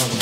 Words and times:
Out 0.00 0.14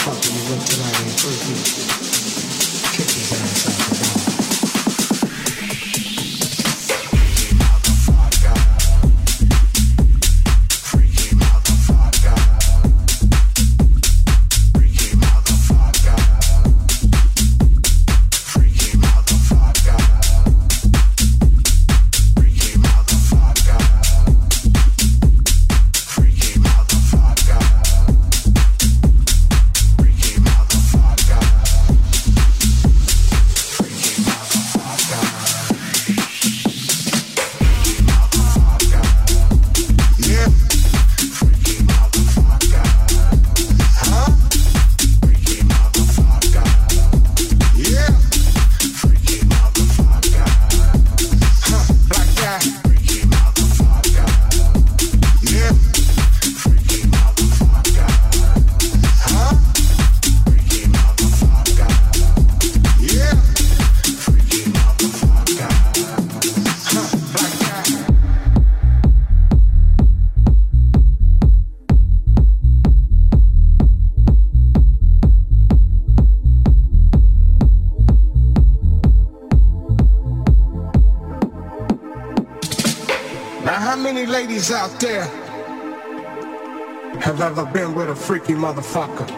freaky 88.32 88.54
motherfucker? 88.54 89.28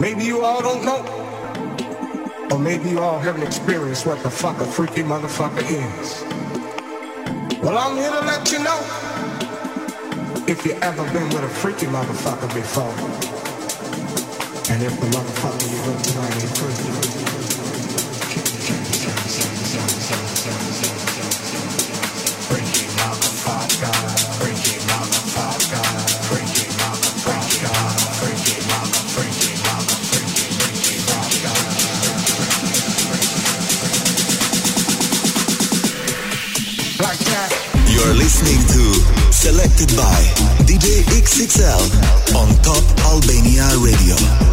Maybe 0.00 0.22
you 0.22 0.44
all 0.44 0.62
don't 0.62 0.84
know. 0.84 1.02
Or 2.52 2.60
maybe 2.60 2.90
you 2.90 3.00
all 3.00 3.18
haven't 3.18 3.42
experienced 3.42 4.06
what 4.06 4.22
the 4.22 4.30
fuck 4.30 4.60
a 4.60 4.64
freaky 4.64 5.02
motherfucker 5.02 5.64
is. 5.66 6.22
Well, 7.60 7.76
I'm 7.76 7.96
here 7.96 8.12
to 8.12 8.20
let 8.20 8.52
you 8.52 8.60
know. 8.60 8.78
If 10.46 10.64
you 10.64 10.74
ever 10.74 11.02
been 11.12 11.28
with 11.30 11.42
a 11.42 11.48
freaky 11.48 11.86
motherfucker 11.86 12.54
before. 12.54 12.94
And 14.72 14.80
if 14.80 14.94
the 15.00 15.06
motherfucker 15.06 15.72
you're 15.72 15.86
with 15.92 16.04
tonight 16.04 16.40
ain't 16.40 16.56
freaky. 16.56 17.01
Selected 39.42 39.96
by 39.96 40.22
DJ 40.66 41.02
XXL 41.18 42.36
on 42.36 42.48
Top 42.62 42.84
Albania 43.10 43.66
Radio. 43.82 44.51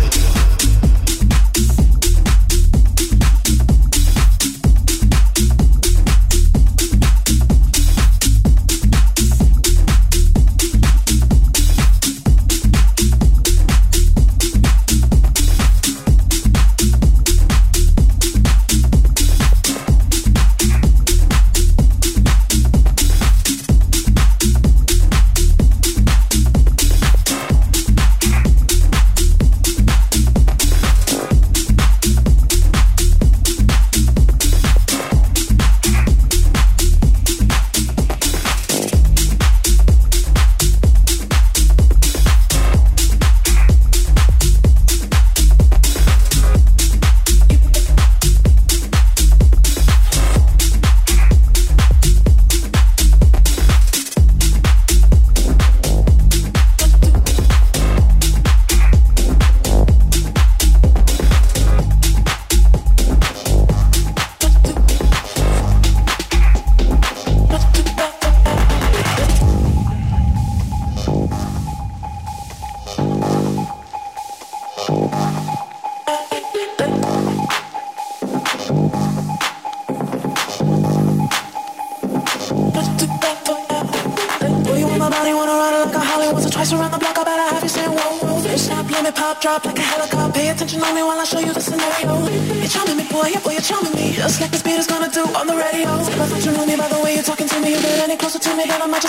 Me, 98.60 98.66
then 98.68 98.82
I 98.82 98.88
might 98.88 99.02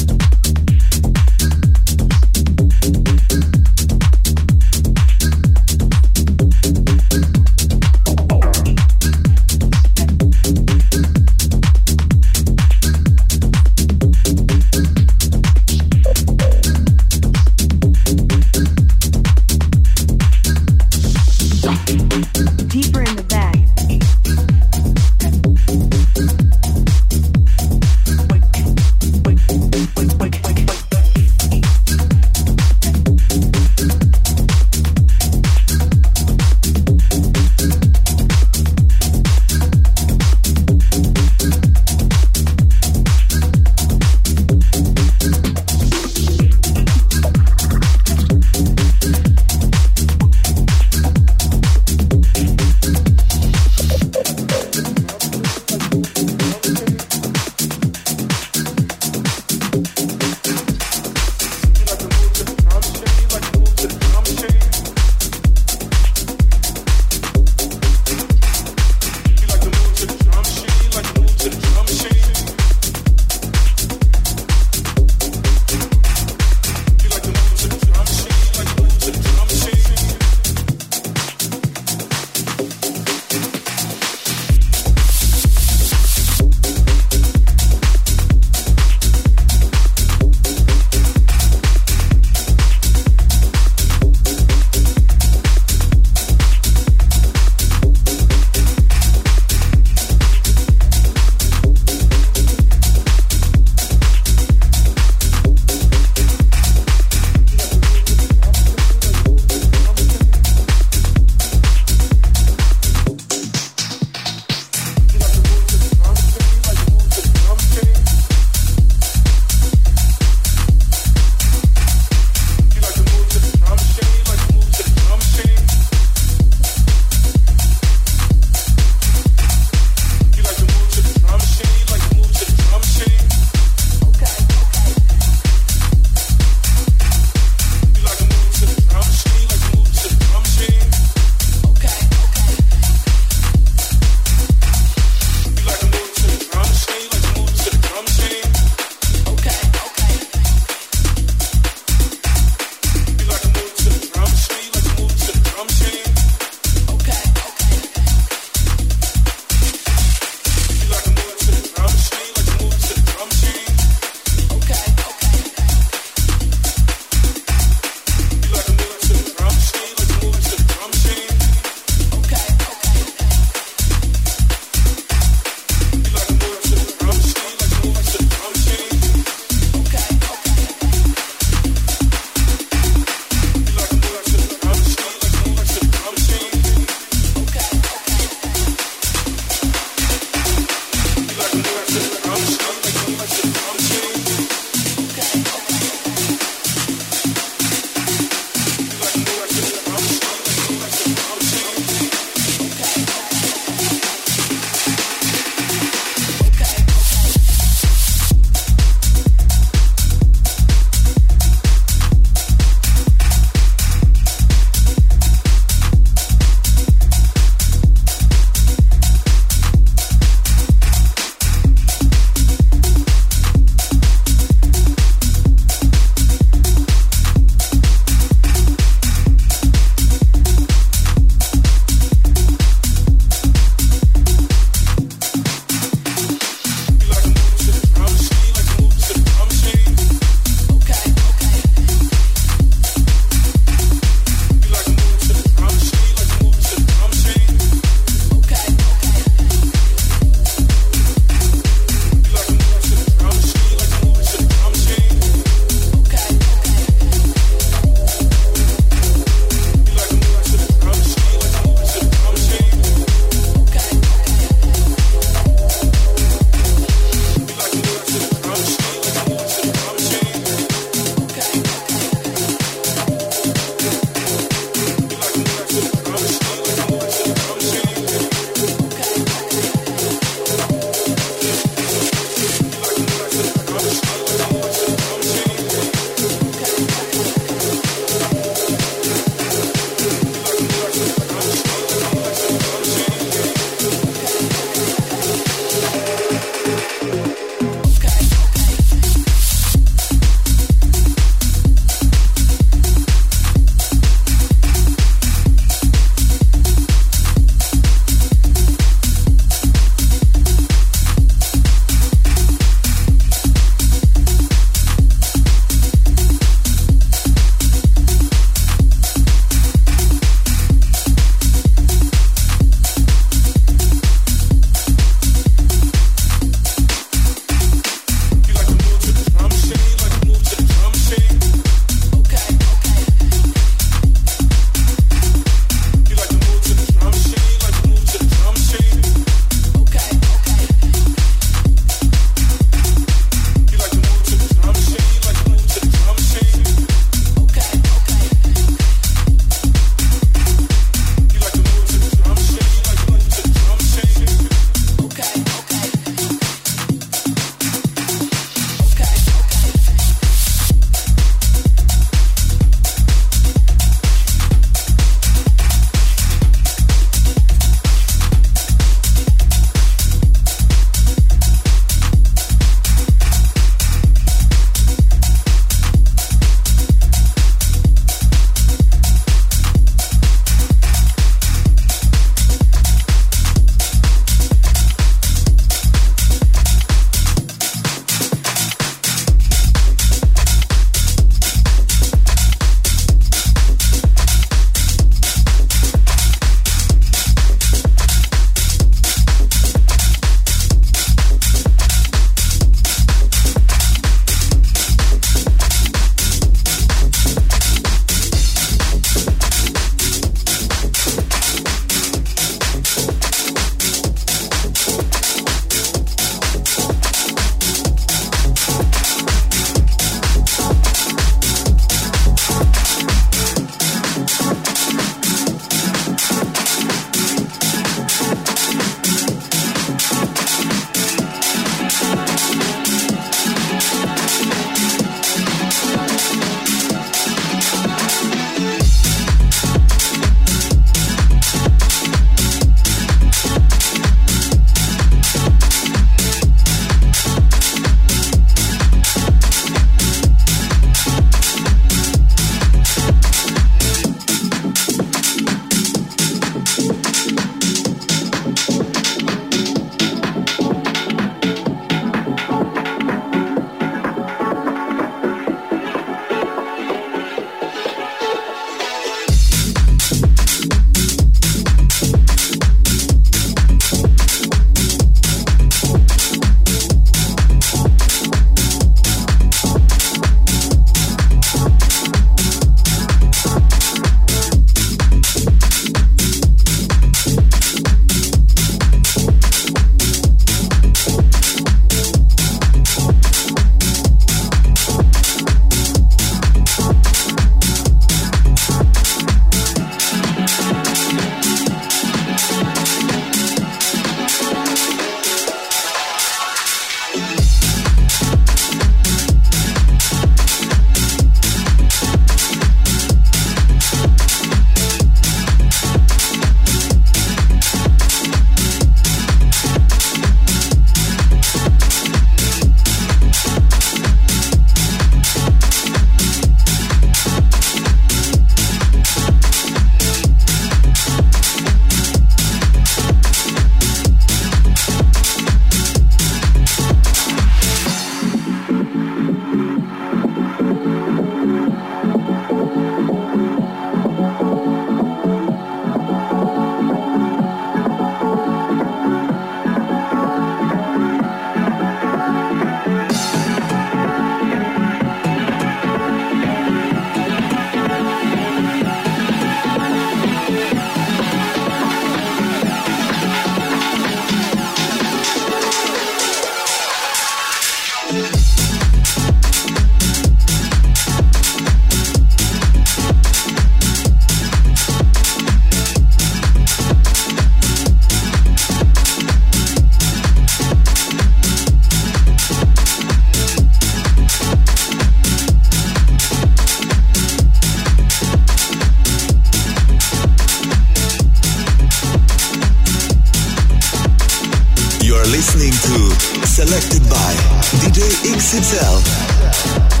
Selected 596.39 597.01
by 597.09 597.33
DJ 597.81 598.01
XXL. 598.33 600.00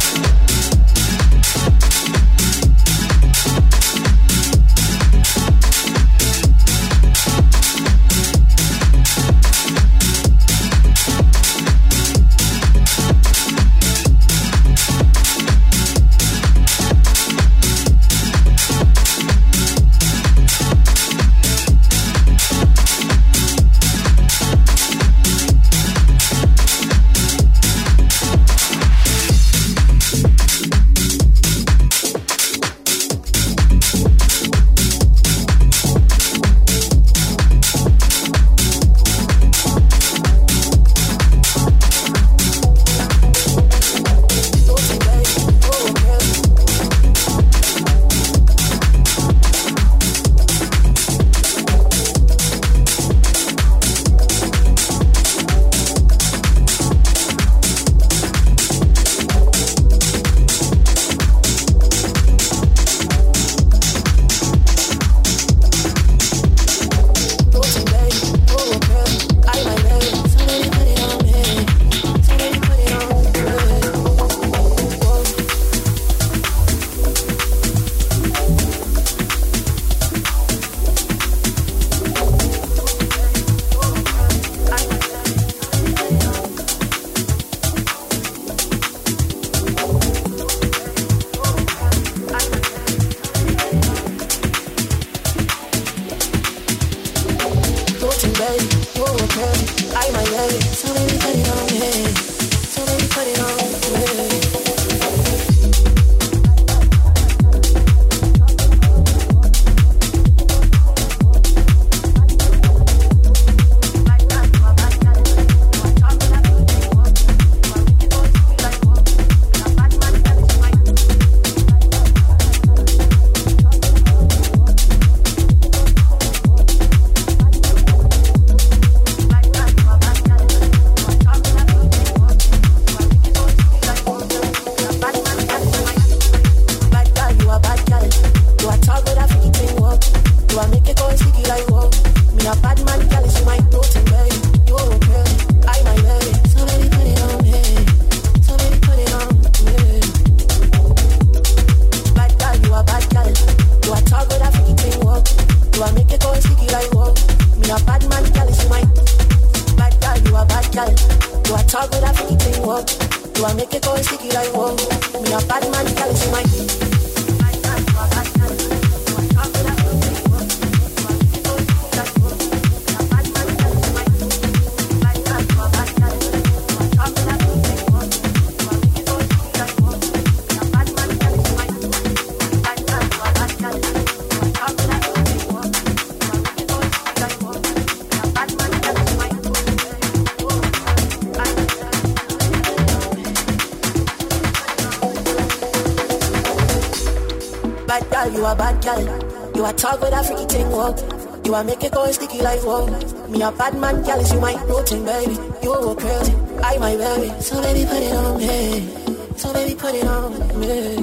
I 199.71 199.73
talk 199.73 200.01
with 200.01 200.11
that 200.11 200.25
freaky 200.25 200.43
thing, 200.51 200.69
walk. 200.69 200.99
You 201.45 201.55
I 201.55 201.63
make 201.63 201.81
it 201.81 201.93
going 201.93 202.11
sticky 202.11 202.41
like 202.41 202.61
walk. 202.65 202.91
Me 203.29 203.41
a 203.41 203.53
bad 203.53 203.73
man, 203.79 204.03
jealous, 204.03 204.33
you 204.33 204.41
my 204.41 204.53
protein, 204.67 205.05
baby. 205.05 205.31
You 205.63 205.71
go 205.71 205.95
crazy, 205.95 206.35
I 206.61 206.77
my 206.77 206.97
baby. 206.97 207.31
So 207.39 207.61
baby, 207.61 207.85
put 207.87 208.03
it 208.03 208.11
on 208.11 208.37
me. 208.37 209.37
So 209.37 209.53
baby, 209.53 209.73
put 209.75 209.95
it 209.95 210.03
on 210.03 210.59
me. 210.59 210.99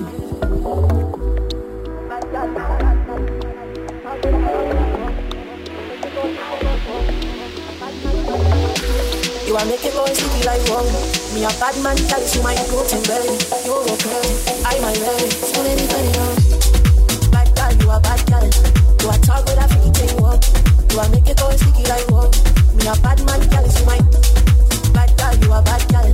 You 9.49 9.57
I 9.57 9.65
make 9.65 9.81
it 9.81 9.95
going 9.95 10.15
sticky 10.15 10.45
like 10.45 10.69
walk. 10.69 10.85
Me 11.33 11.41
a 11.41 11.49
bad 11.57 11.73
man, 11.83 11.97
jealous, 11.97 12.37
you 12.37 12.43
my 12.43 12.55
protein, 12.69 13.01
baby. 13.09 13.33
You 13.65 13.81
go 13.81 13.97
crazy, 13.97 14.61
I 14.61 14.79
my 14.85 14.93
baby. 14.93 15.31
So 15.41 15.63
baby, 15.65 15.89
put 15.89 16.05
it 16.05 16.19
on 16.19 16.38
Talk 19.29 19.45
with 19.45 19.61
a 19.61 19.69
feet 19.69 20.09
and 20.09 20.21
walk. 20.25 20.41
You 20.89 21.01
are 21.01 21.09
make 21.11 21.29
it 21.29 21.43
all 21.43 21.53
sticky 21.53 21.85
like 21.85 22.09
walk. 22.09 22.33
Me 22.81 22.89
a 22.89 22.97
bad 23.05 23.21
man, 23.29 23.45
girl, 23.53 23.61
is 23.69 23.85
my 23.85 24.01
bad 24.97 25.13
girl. 25.21 25.37
You 25.37 25.53
a 25.53 25.61
bad 25.61 25.85
girl. 25.93 26.09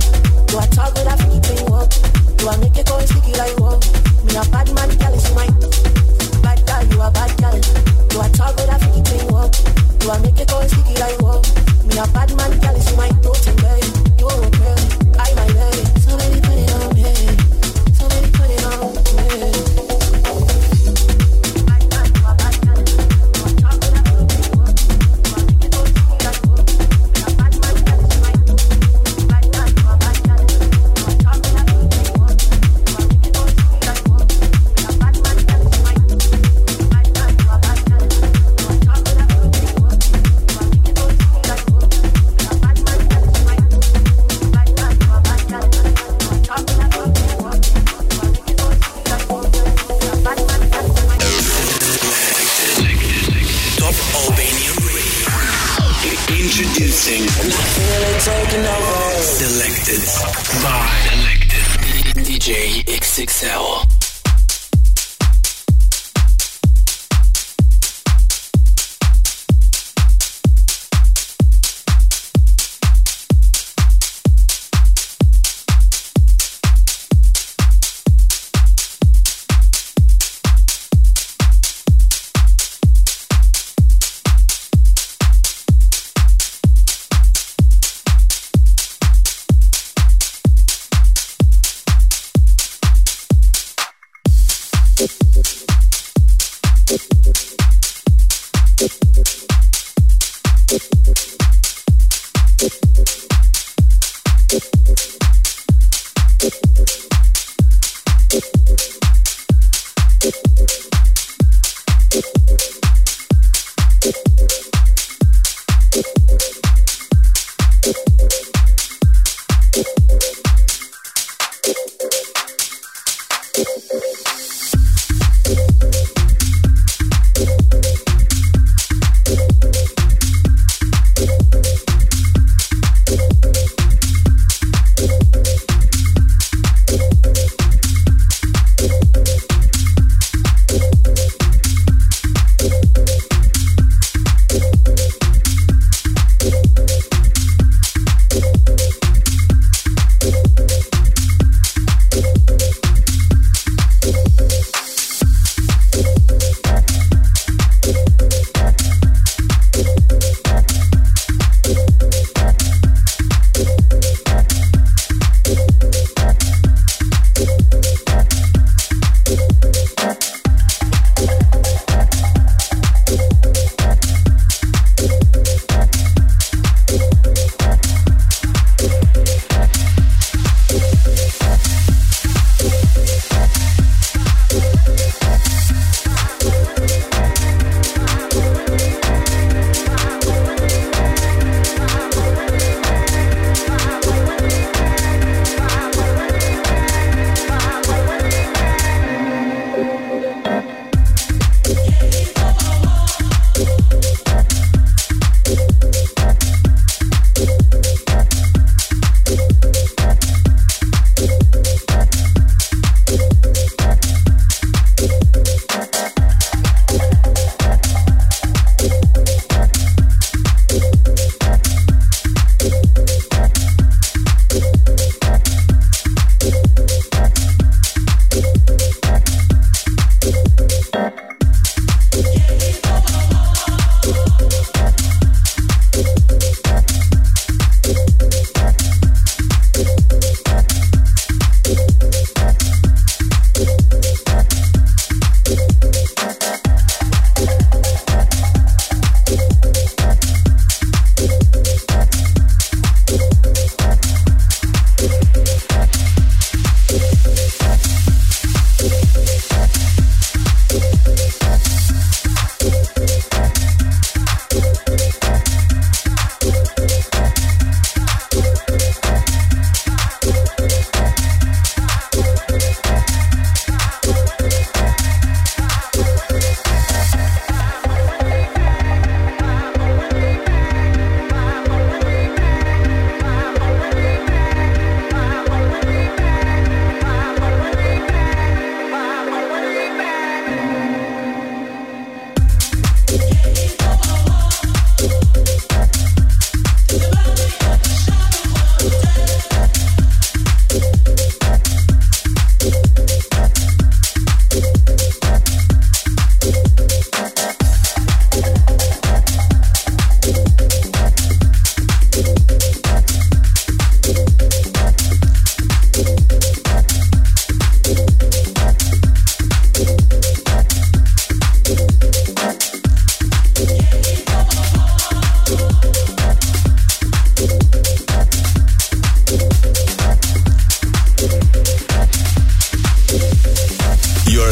You 0.51 0.57
are 0.59 0.67
talk 0.75 0.91
with 0.99 1.07
a 1.07 1.15
feet 1.23 1.47
and 1.47 1.69
walk. 1.71 1.95
You 2.43 2.49
are 2.51 2.57
make 2.59 2.75
it 2.75 2.91
all 2.91 2.99
sticky 3.07 3.31
like 3.39 3.55
walk. 3.63 3.79
Me 4.27 4.35
a 4.35 4.43
bad 4.51 4.67
man, 4.75 4.91
girl, 4.99 5.15
is 5.15 5.31
my 5.31 5.47
bad 6.43 6.59
girl. 6.67 6.83
You 6.91 6.99
a 6.99 7.09
bad 7.15 7.31
girl. 7.39 7.55
You 7.55 8.19
are 8.19 8.31
talk 8.35 8.51
with 8.59 8.75
a 8.75 8.77
feet 8.83 9.07
and 9.07 9.31
walk. 9.31 9.55
You 10.03 10.11
are 10.11 10.19
make 10.19 10.35
it 10.35 10.51
all 10.51 10.67
sticky 10.67 10.99
like 10.99 11.19
walk. 11.23 11.47
Me 11.87 11.95
a 11.95 12.03
bad 12.11 12.35
man, 12.35 12.51
girl, 12.59 12.75
is 12.75 12.91
my 12.99 13.07
protein, 13.23 13.55
baby. 13.63 13.95
You 14.19 14.27
a 14.27 14.43
girl, 14.59 14.79
I 15.23 15.31
my 15.39 15.47
baby. 15.55 15.87
So 16.03 16.19
many 16.19 16.43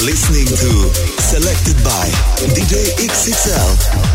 goes 0.05 0.91
DJ 2.51 2.91
this 2.99 4.12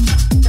you 0.00 0.39